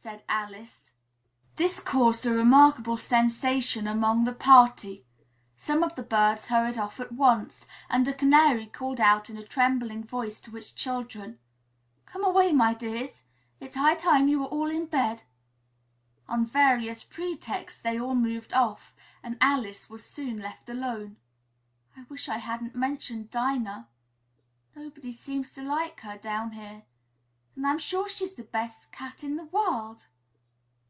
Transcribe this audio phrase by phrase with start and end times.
[0.00, 0.92] said Alice.
[1.56, 5.04] This caused a remarkable sensation among the party.
[5.56, 9.42] Some of the birds hurried off at once, and a Canary called out in a
[9.44, 11.40] trembling voice, to its children,
[12.06, 13.24] "Come away, my dears!
[13.58, 15.24] It's high time you were all in bed!"
[16.28, 21.16] On various pretexts they all moved off and Alice was soon left alone.
[21.96, 23.88] "I wish I hadn't mentioned Dinah!
[24.76, 26.84] Nobody seems to like her down here
[27.56, 30.06] and I'm sure she's the best cat in the world!"